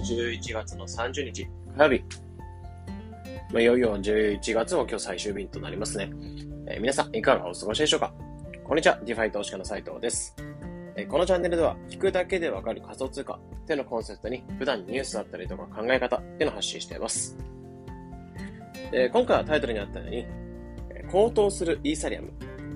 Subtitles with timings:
[0.00, 2.04] 11月の30日火曜日。
[3.52, 6.10] まあ、いよいよ11月も今日最終日となりますね。
[6.66, 8.12] えー、皆さん、いかがお過ごしでしょうか？
[8.64, 10.34] こんにちは、 DeFi 投資家の斉藤です。
[10.96, 17.36] えー、このチャンネルでは、聞くだけでわかる仮想通貨っていうのコンセプトに、普段ニュースだったりとか考え方っていうのを発信しています。
[18.92, 20.26] えー、今回はタイトルにあったように、
[21.10, 22.32] 高騰するイーサリアム、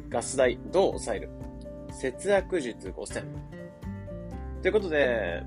[0.08, 1.30] ガス代どう抑える
[1.92, 3.24] 節約術5選。
[4.62, 5.42] ということで、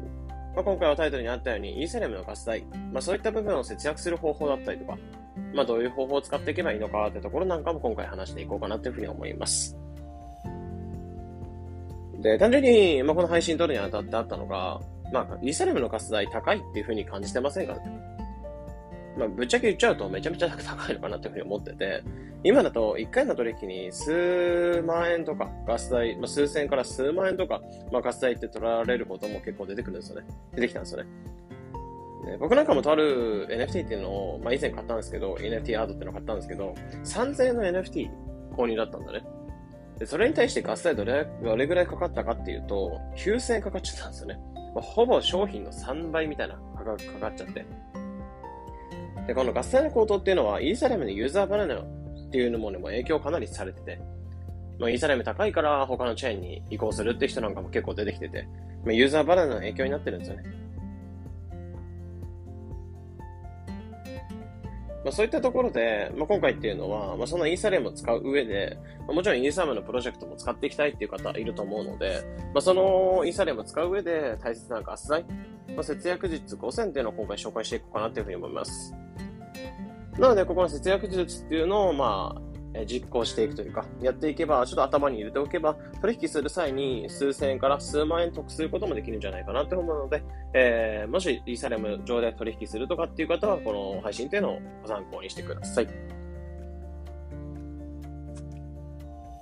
[0.58, 4.98] まあ、今回はタイトルにあったように、イーサリアムのガス代、まあ、そういった部分を節約する方法だったりとか、
[5.54, 9.78] まあ、どういう方法を使っていけばいいのかってところなんかも今回話していこうかなというふうに思います。
[12.24, 14.82] で、単純に、まあ、この配信撮るにあたってあったのが、
[15.14, 17.76] まあ、イーサリアムのガス代高いっていうふうに感じてませんか？
[19.17, 22.03] まあ、ぶっちゃけ言っちゃうとめちゃめちゃ高いのかなというふうに思ってて、
[22.44, 30.27] 今だと1回の取引に数万円とかガス代、まあ、数千から数万円とか、まあ、ガス代って取られることも結構出てくるんですよね。
[30.53, 31.09] 出てきたんですよね。
[32.26, 38.09] で僕なんかもとある NFT っていうのを、まあ、以前買ったんですけど、NFT アートっていうのを買ったんですけど、3000円の NFT
[38.55, 39.24] 購入だったんだね。
[39.98, 44.40] でそれに対してガス代どれどれぐらいかかったかっていうと、9000円かかっちゃったんですよね。
[44.76, 47.65] まあ、ほぼ商品の3倍みたいな価格かかっちゃって。
[49.28, 51.86] で、このガス代の高騰っていうのは、イーサリアムのユーザーバナナっ
[52.32, 54.00] ていうのもね、も影響かなりされてて、
[54.80, 58.48] まあ、イーサリアム高いから他のチェーンに移行するって人なんかも結構出てきてて、
[58.86, 60.44] まあ、ユーザーバナナの影響になってるんですよね。
[65.03, 75.24] まあ、そういったところで、まあ、今回っていうのは、まあ、そのイーサリアムを使う上で、まあ、もちろんイーサリアムのプロジェクトも使っていきたいっていう方いると思うので、まあ、そのイーサリアムを使う上で大切なガス代、
[75.70, 78.94] まあ、節約術5000っていうのを今回紹介していこうかなというふうに思います。
[80.19, 82.41] なので、ここの節約術っていうのを、まあ、
[82.85, 95.88] 実行していくというか、やっていけば、ちょっと頭に入れておけば、取引する際に数千円から数万円得することもできるんじゃないかなと思うので、えー、もしイーサリアム上で取引するとかっていう方は、この配信っていうのをご参考にしてください。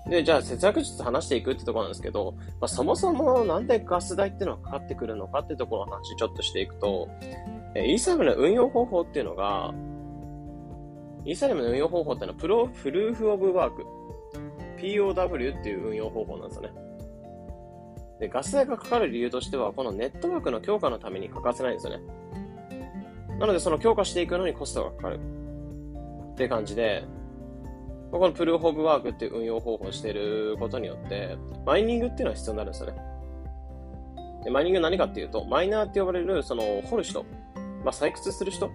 [0.07, 7.09] で、じゃあ節約術話していくってところなんですけど、まあ、そもそもなんでガス代っていうのがかかってくるのかってところの話ちょっとしていくと、
[7.73, 9.73] えイーサリアムの運用方法っていうのが、
[11.25, 13.86] イーサリアムの運用方法っていうのはプロ、プルーフオブワーク。
[14.78, 16.69] POW っていう運用方法なんですよね。
[18.19, 22.03] で、ガス代がかかる理由としては、このネットワークの強化のために欠かせないんですよね。
[23.40, 25.19] なので、その強化していくのにコストがかかる。
[26.34, 27.03] って感じで、
[28.12, 32.97] このプルーフオブワークっていう運用方法をしていることによって、マイニングっていうのは必要になるんですよね。
[34.44, 37.24] でマイニング何かっていうと、マイナーって呼ばれる、その、掘る人、
[37.84, 38.69] まあ、採掘する人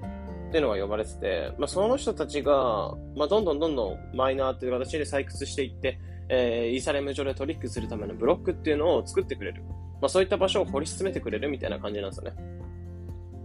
[0.51, 9.63] っていうのが呼ばれてて、まあ、その人たちが、まあ、どんどんどんどんマイナーっていう形で採掘していって、えー、イーサレム上で取引するためのブロックっていうのを作ってくれる。
[10.01, 12.37] まあ、そういった場所を掘り進めてくれるみたいな感じなんですよね。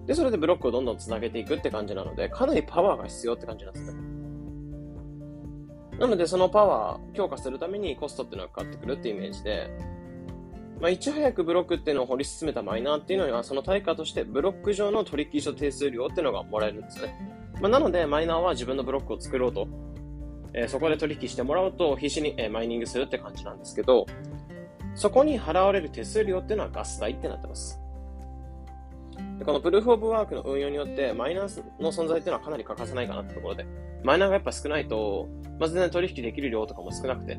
[0.07, 3.99] で、それでブロックをどんどん繋げていくって感じなので、かなりパワーが必要って感じなんですね。
[5.99, 9.69] なので、そのパワー強化するためにコストっていうのがかかってくるっていうイメージで、
[10.79, 17.15] まあ、いち早くブロックっていうのを掘り進めたマイナーっていうのは、その対価としてブロック上の取引所手数料っていうのがもらえるんですね。
[17.61, 19.67] まあ、なので、マイナーは自分のブロックを作ろうと、
[20.53, 24.05] えー、そこで取引してもらうと必死に、えー、マイニングするって感じなんですけど、
[24.95, 27.79] そこに払われる手数料っていうのはガス代ってなってます。
[29.39, 33.65] でこのプルーフオブワークの運用によって、マイナーの存在っていうのはかなり欠かせないかなってところで、
[34.03, 35.27] マイナーがやっぱ少ないと、
[35.59, 37.37] まあ、全然取引できる量とかも少なくて、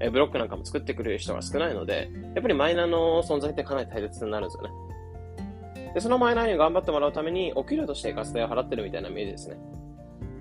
[0.00, 4.70] えブロックなんかも作ってくれる人が少ないので、やっぱりマイナーの存在ってかなり大切になるんですよね。
[5.94, 9.56] で、そのマイナーに頑張ってもらうために、お給料としてガス代を払ってるみたいなイメージですね。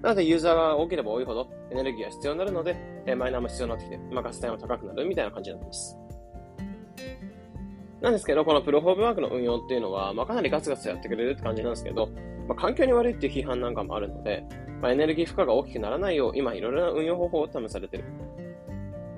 [0.02, 5.98] なので、ユーザーが多ければ多いほどエネルギーが必要になるので、えマイナーも必要になってきて、まあ、ガス代も高くなるみたいな感じになってます。
[8.02, 12.10] なんですけど、このプロフォームワークの運用っていうのは、まあ、かなりガツガツやってくれるって感じなんですけど、
[12.48, 14.44] まあ、環境に悪いっていう批判なんかもあるので、
[14.82, 18.04] まあ、エネルギー負荷が大きくならないよう、今いろいろな運用方法を試されてる。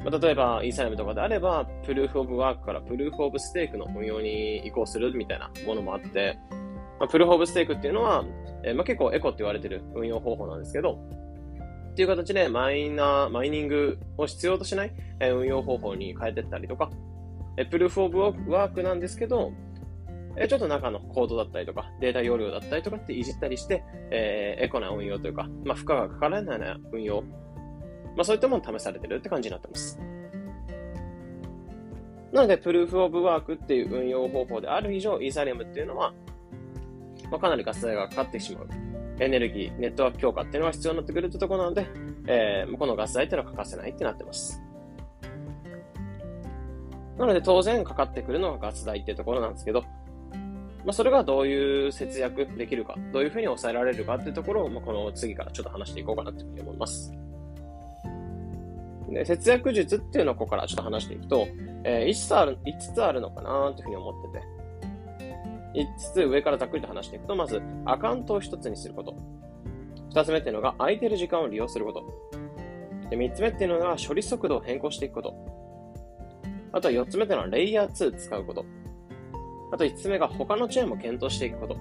[0.09, 6.39] まあ、例えば、イーサリアムとかであれば、プルーフオブワークからプルーフオブステークの運用に移行するみたいなものもあって、
[6.97, 8.23] まあ、プルーフオブステークっていうのは、
[8.63, 10.97] えー、まあ、結構エコって言われてる運用方法なんですけど、
[11.91, 16.89] っていう形でマイナー、マイニングを必要としない、え、運用方法に変えてったりとか、
[17.57, 19.51] え、プルーフオブワークなんですけど、
[20.37, 27.23] えちょっと中のコードだったりとか、データ容量だったりとかっていじったりして、えー、エコな運用というか、まあ、負荷がかからないような運用
[28.17, 29.99] まあ、そういったもの試されてるって感じになってます。
[32.33, 36.13] なので、プルーフオブワークっていう運用方法である以上、イーサリアムっていうのは、
[37.29, 38.67] まあ、かなりガス代がかかってしまう。
[39.19, 41.85] エネルギー、ネットワーク強化っていうのが必要になってくるってところなので、
[42.27, 44.61] えー、このガス代っていうのは欠かせないってなってます。
[47.19, 57.11] なので、当然かかってくるのがガス代っていうところなんですけど、まあ、それがどういう節約できるか、どういうふうに抑えられるかっていうところを、まあ、この次からちょっと話していこうかなというふうに思います。
[59.09, 61.47] で節約術っていうのをここからちょっと話していくと、
[61.83, 64.57] えー、5つある、5つあるのかなというふうに思ってて、
[65.77, 69.15] 5つ上からざっくりと話していくと、まず、アカウントを1つにすること。
[70.11, 72.03] 2つ目っていうのが、空いてる時間を利用すること。
[73.09, 75.35] で、3つ目っていうのが、処理速度を変更していくこと。
[76.71, 78.65] あとは4つ目っていうのは、レイヤー2使うこと。
[79.71, 81.75] あと5つ目が、他のチェーンも検討していくこと。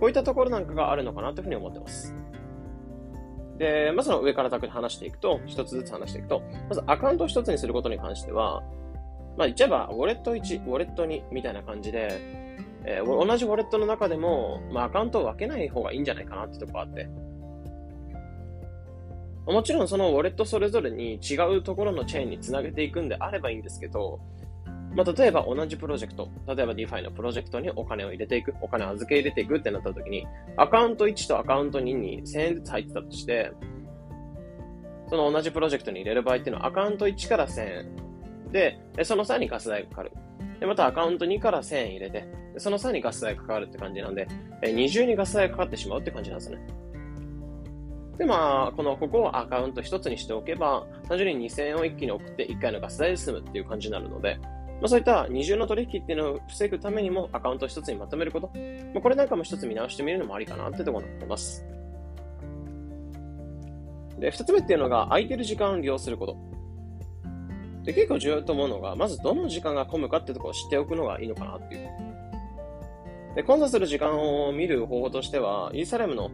[0.00, 2.14] こういったところなんかがあるのかなというふうに思ってます。
[3.58, 8.62] で、まずの上からざっくり話していくと、一つずつ話していくと、まずアカウント一つにすることに関しては、
[9.36, 12.08] まあ言っちゃえば、ウォレット1、ウォレット2みたいな感じで、
[12.84, 17.08] えー、同じウォレットの中でも、まあアカウントを分けない方がいいんじゃないかなってとこがあって、
[19.46, 24.20] もちろんそのウォレットそれぞれに違うところのチェーンにつなげていくんであればいいんですけど、
[24.94, 30.26] まあ、例えば同じプロジェクト、例えば DeFi のプロジェクトにお金を入れていく、お金を預け入れていくってなった時に、
[30.56, 33.52] アカウント1とアカウント2に1000円ずつ入ってたとして、
[35.08, 40.12] その同じプロジェクトに入れる場合っていうのはアカウント1から1000円で、その際にガス代がかかる。
[40.60, 42.26] で、またアカウント2から1000円入れて、
[42.56, 44.26] その際にガス代がかかるって感じなんで、
[44.62, 46.58] 二重にガス代がかかってしまうって感じなんですね。
[48.18, 54.40] で、まあ、この、ここをアカウント1つにしておけば、単純に2000円を一気に送って1回のガス代で済むっていう感じになるので、
[54.80, 58.50] まあ、そういった二重の取引っていうのを防ぐためにもアカウント一つにまとめること。
[58.94, 61.64] まあ、これなんかも一つ見直してみるのもありかなってところになってます。
[64.18, 66.36] で、二つ目っていうのが空いてる時間を利用すること。
[67.84, 71.88] で、結構重要と思うのが、まずどの時間が混むかっていうところを知っておくのがいいのかなっていう。
[73.34, 76.30] で、混雑する時間を見る方法としては、イーサレムの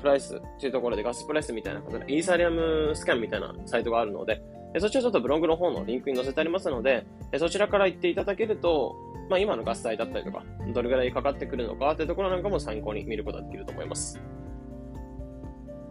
[0.00, 4.42] プライスっていうところでガスプライスみたいなことで、イーサリアムスキャンみたいなサイトがあるので、
[4.80, 7.06] そちらちょっとブログの方のリンクに載せてありますので、
[7.38, 8.94] そちらから行っていただけると、
[9.28, 14.20] まあ、今のガス代だったりとか、どれぐらいかかってくるのかっていうところなんかも参考に見ることができると思います。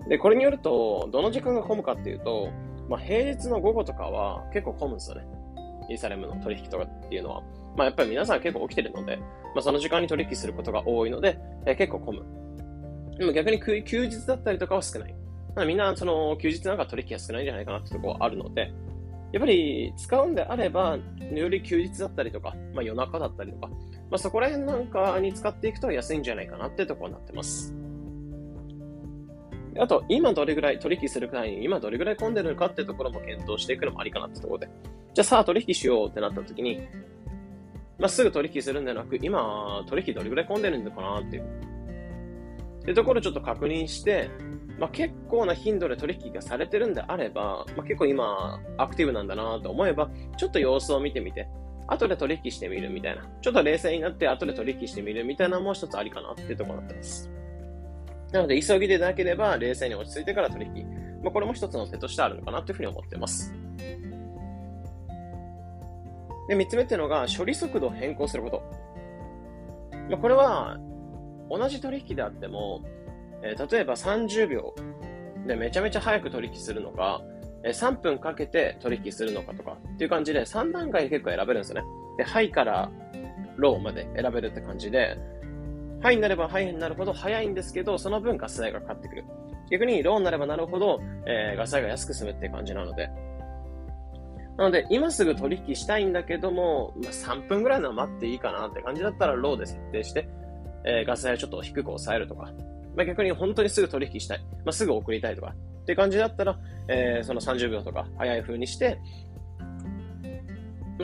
[0.08, 2.50] で、これによると、どの時間が混むかっていうと、
[2.90, 5.26] まあ、平日の午後とかは結構混むんですよね。
[5.90, 7.42] イーサレムの取引とかっていうのは。
[7.76, 9.24] まあ、やっぱり皆さん結構起きてるので、ま
[9.58, 13.18] あ、その時間に取引することが多いので、え結構混む。
[13.18, 15.16] でも逆に休日だったりとかは少ない。
[15.64, 18.74] みんな、その、休日なんか取引が少ないんじゃないかなってところあるので、
[19.32, 20.98] やっぱり使うんであれば、
[21.34, 23.76] より休日だったりとか、まあ夜中だったりとか、ま
[24.16, 27.76] あそこら辺なんかに使っていくと安いんじゃないかなってとこになってます。
[29.78, 34.70] あと、今どれぐらい取引するくらいに、今どれぐらい混んでるのかってところも検討していくのもありかなってところで。
[35.14, 36.82] じゃあさあ取引しようってなった時に、
[38.00, 41.44] まあ、すぐ取引するんじゃなく、今、取引どれぐらい混んでるのかなっていう。
[42.84, 44.30] ってところをちょっと確認して、
[44.78, 51.48] まあ、結構な頻度で取引がされてるんであれば、まあ、結構今アクティブなんだなと思えば、ちょっと様子を見てみて、
[51.88, 53.28] 後で取引してみるみたいな。
[53.42, 57.32] ちょっと冷静になって後で取引してみるみたいなのも一つありかなっていうところになってます。
[58.32, 60.86] なので、急ぎでなければ冷静に落ち着いてから取引。
[61.24, 63.54] まあ、これも一つの手としてあるのかなというふうに思ってます。
[66.48, 68.64] で、三つ目っていうのが、処理速度を変更すること。
[70.10, 70.78] まあ、これは、
[71.50, 72.82] 同じ取引であっても、
[73.44, 74.74] えー、例えば30秒
[75.48, 77.22] でめちゃめちゃ早く取引するのか、
[77.64, 81.88] えー、3分かけて取引するのかとかっていう感じで3段階で結構選べるんですよね。
[82.18, 82.92] で、ハイから
[83.58, 85.18] ローまで選べるって感じで、
[86.02, 89.26] ハイになればハイになるほど早いんですけど、その分ガス代がかかってくる。
[89.72, 93.10] 逆にローになればなるほど、えー、ガス代が安く済むって感じなので。
[94.58, 100.30] なので、今すぐ取引したいんだけども、まあ、3分ぐらいの待っていいかなって感じだったらローで設定して、
[100.86, 102.54] えー、ガス代をちょっと低く抑えるとか、
[102.96, 109.00] まあ、逆に本当にすぐ取引したい、まあ、すぐ送りたいとかっていう感じだったら、えー、その30秒とか早い風にして、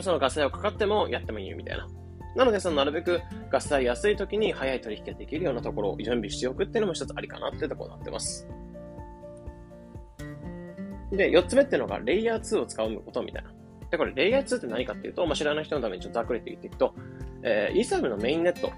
[0.00, 1.86] そのガス代をかかってもやってもいいよみたいな。
[2.34, 3.20] なので、そのなるべく
[3.50, 8.48] ガス代安い時に早い取引ができるようなところを準備しておくっていうのも一つありかなっていうところになってます。
[11.12, 13.52] で、四つ目っていうのが、レイヤー2を使うことみたいな。
[13.90, 16.94] で、これ、レイヤー2って何かっていうと、まあ、知らない人のためにちょっとざっくりと言っていくと、
[17.42, 18.72] えー、イーサーブのメインネット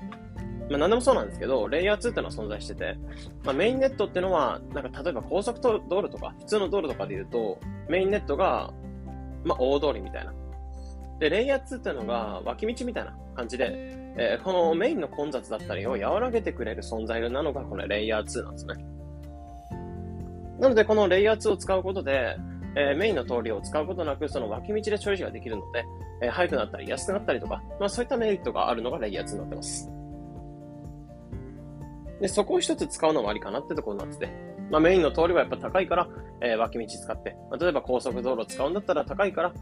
[0.70, 2.96] まあ、何でもそうなんですけど、レイヤー2っていうのは存在してて、
[3.44, 8.72] まあ、メインネットっていうのは、なんか例えば高速道路とか、普通の道路とかで言うと、メインネットが、
[9.44, 10.32] まあ、大通りみたいな。
[11.20, 13.72] で、レイヤー2っていうのが脇道みたいな感じで、
[14.16, 18.74] えー、このメインの混雑だったりを和らげてくれる存在なのがこのレイヤー2なんですね。
[20.60, 22.36] なので、このレイヤー2を使うことで、
[22.76, 25.84] えー、メインの通りを使うことなく、その脇道で処理ができるので、
[26.22, 29.93] えー、早くなったり安くなったりとか、まあそういったメリットがあるのがレイヤー2になってます。
[32.20, 34.32] で、そこを一つ使うのもありかなってところになってて、
[34.70, 36.08] まあ、メインの通りはやっぱ高いから、
[36.40, 39.52] えー、脇道使って、まあ、例えば高速道路使うんだったら高いから、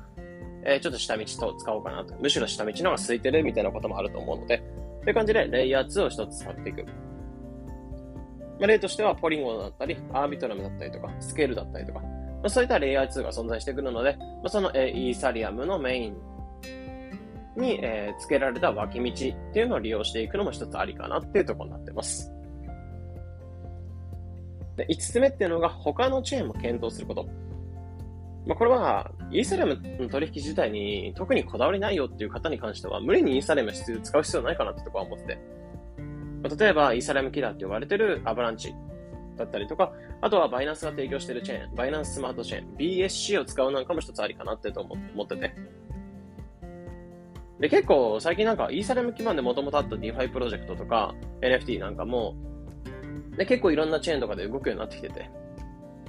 [0.65, 2.15] えー、ちょっと下道と使おうかなと。
[2.21, 4.63] むしろ下道の方が空いてるみたいなこともあると思うので、
[5.03, 6.85] という感じで、レイヤー2を一つ使っていく。
[6.85, 12.09] まあ、例としては、ポリゴンだったり、アービトラムだったりとか、スケールだったりとか、ま
[12.45, 16.17] あ、そういったレイヤー2が存在してくるので、まあ、その、えー、イーサリアムのメイン
[17.57, 22.32] に、えー、付けられた脇道っていうのを利用していくのも一つありかなっていうところになってます。
[24.77, 27.27] で、5つ目っていうのが他のチェーンも検討すること。
[28.47, 35.39] まあ、これは、イーサレムの取引自体に特にこだわりないよっていう方に関しては、無理にイーサレム使う必要ないかなってとこは思ってて。
[36.43, 38.75] まあ、例えば、イーサレムキラーって呼ばれてるアバランチ
[39.37, 45.55] だったりとか、あとはバイナンスが提供してるチェーン、バイナンススマートチェーン、BSC を使うなんかも一つありかなってと思ってて。
[47.61, 52.35] で、結構最近なんかイーサリアム基盤でもともとあった DeFi プロジェクトとか NFT なんかも、
[53.37, 55.31] で、結構いろんなチェーンとかで動くようになってきてて、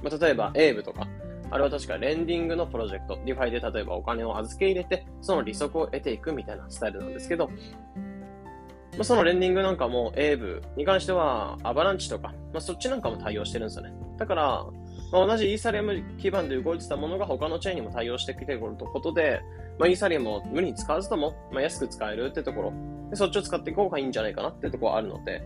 [0.02, 1.08] まあ、例えば Aave とか、
[1.50, 13.92] あれは確かレンディングのプロジェクト、 DeFi で例えばお金を預け入れて、その利息を得ていくみたいなスタイルなんですけど、まあ、そのレンディングなんかも A 部に関してはアバランチとか、まあ、そっちなんかも対応してるんですよね。
[14.18, 14.64] だから、
[15.12, 19.40] まあ、同じイーサリアム基盤で動いてたものが他のチェーンにも対応してきてくるとことで、
[19.78, 22.72] まあ、イーサリアムを無理に使わずとも、まあ、安く使えるってところ。
[23.10, 25.42] で、そっちを使っていこうがいいんじゃないかなってところあるので、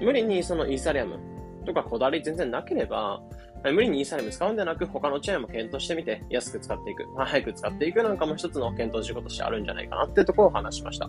[0.00, 1.18] 無理にそのイーサリアム
[1.66, 3.20] とかこだわり全然なければ、
[3.64, 11.08] 無理にイーサリアム使うんではなく、他のチェーンも検討してみて、安く使っていく、早く使っていくなんかも一つの検討事項としてあるんじゃないかなっていうところを話しました。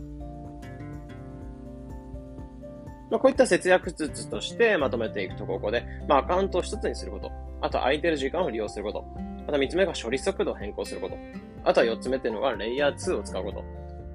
[3.11, 7.29] まあ、こういった節約術としてまとめていくところで、まあ、アカウントを一つにすること。
[7.59, 9.05] あと空いてる時間を利用すること。
[9.47, 11.17] あと三つ目が処理速度を変更すること。
[11.63, 13.63] あとは四つ目っていうのがレイヤー2を使うこと。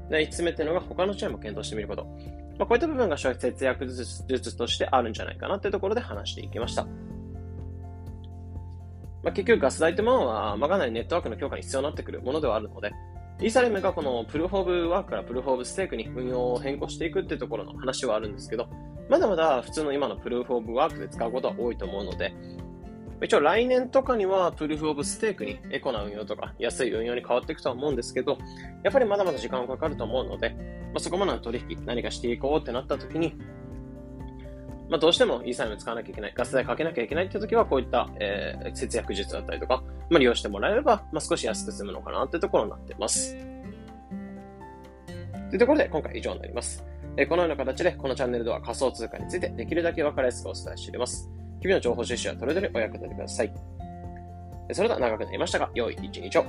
[0.08, 2.06] で、五つ目っていうのが他のチェーンも検討してみること。
[2.58, 6.86] まあ、こういった部分が消費節約術としてあるんじゃないかなっていうところで話していきました。
[9.22, 12.92] まあ、結局ガス代ってものは、まあ、かなりネットワークの強化に必要になってくるものではあるので、
[13.40, 18.68] イーサリアムがこのプルフォーブワークからプルフォーブステークに運用を変更していくっていうところの話はあるんですけど、
[19.10, 22.32] まだまだ普通の今のプルーフォーブワークで使うことは多いと思うので、
[23.22, 28.38] 一応来年とかにはプルフオブステークにエコな運用とか安い運用に変わっていくとは思うんですけど、
[28.82, 33.34] やっぱりまだまだ時間がかかると思うので、まあ、そこまでの取引何かしていこうってなった時に、
[34.88, 43.36] まあ、どうしてもイーサリアム使わなきゃいけない、ガス代かけなきゃいけないって時は、こういった、えー、節約術だったりとか、まあ、利用してもらえれば、まあ、少し安く済むのかなってところになってます。
[45.48, 46.84] というところで、今回以上になります。
[47.16, 51.30] え、このような形で、このチャンネルでは仮想通貨についてできるだけ分かりやすくお伝えしています。
[51.60, 53.52] 日々の情報収集はそれぞれお役立てください。
[54.72, 56.44] それでは長くなりましたが、良い一日を。